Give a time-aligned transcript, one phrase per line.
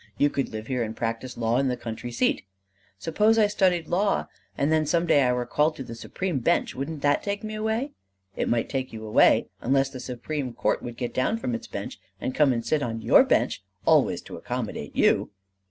[0.17, 2.41] You could live here and practise law in the country seat."
[2.97, 4.25] "Suppose I studied law
[4.57, 7.53] and then some day I were called to the Supreme Bench: wouldn't that take me
[7.53, 7.91] away?"
[8.35, 11.99] "It might take you away unless the Supreme Court would get down from its Bench
[12.19, 15.29] and come and sit on your bench always to accommodate you."